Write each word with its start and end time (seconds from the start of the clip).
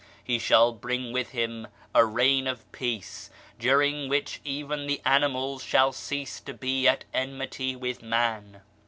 He 0.23 0.39
shall 0.39 0.71
bring 0.71 1.13
with 1.13 1.29
Him 1.29 1.67
a 1.93 2.03
reign 2.03 2.47
of 2.47 2.71
Peace, 2.71 3.29
during 3.59 4.09
which 4.09 4.41
even 4.43 4.87
the 4.87 4.99
animals 5.05 5.63
shall 5.63 5.91
cease 5.91 6.39
to 6.39 6.55
be 6.55 6.87
at 6.87 7.05
enmity 7.13 7.75
with 7.75 8.01
man. 8.01 8.63